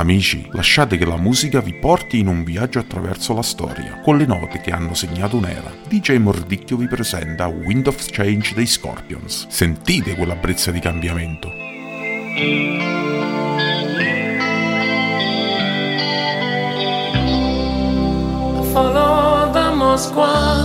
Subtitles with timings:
[0.00, 4.24] Amici, lasciate che la musica vi porti in un viaggio attraverso la storia, con le
[4.24, 5.70] note che hanno segnato un'era.
[5.86, 9.46] DJ Mordicchio vi presenta Wind of Change dei Scorpions.
[9.48, 11.50] Sentite quella brezza di cambiamento.
[18.72, 20.64] Follow the Moskva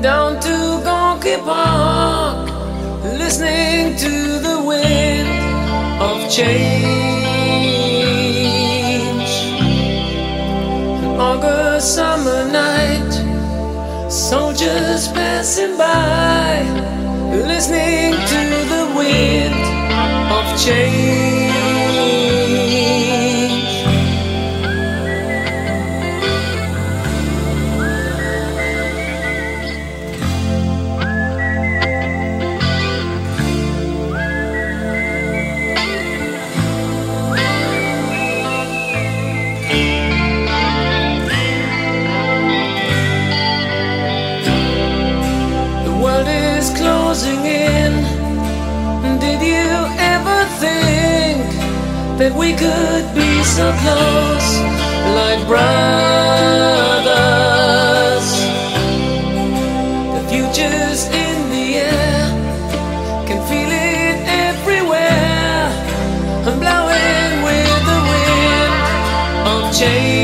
[0.00, 2.50] down to Gonky Park,
[3.18, 5.28] listening to the wind
[6.00, 7.35] of change.
[14.66, 16.62] Soldiers passing by,
[17.30, 18.40] listening to
[18.72, 19.54] the wind
[20.32, 21.25] of change.
[52.18, 54.48] That we could be so close,
[55.18, 55.66] like brothers?
[60.14, 62.24] The future's in the air,
[63.26, 65.68] can feel it everywhere.
[66.46, 68.72] I'm blowing with the wind
[69.52, 70.15] of change.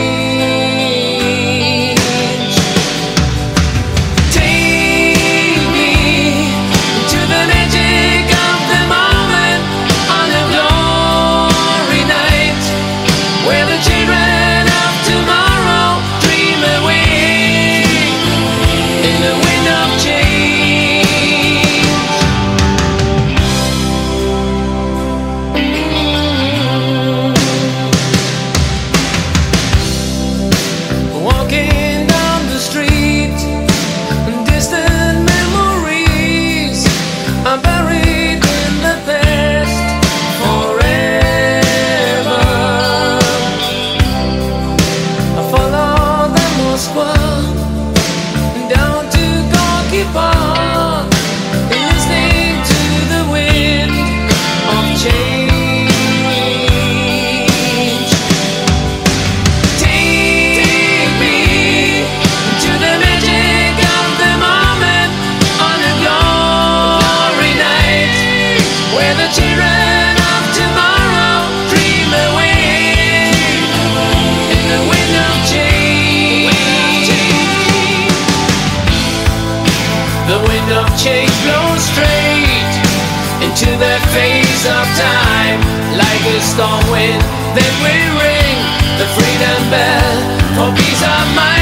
[83.42, 85.58] Into that phase of time,
[85.98, 87.19] like a storm wind
[87.58, 88.58] that will ring
[88.98, 90.14] the freedom bell
[90.54, 91.62] for peace of mind.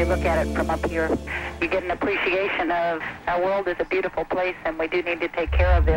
[0.00, 1.10] You look at it from up here,
[1.60, 5.20] you get an appreciation of our world is a beautiful place and we do need
[5.20, 5.90] to take care of it.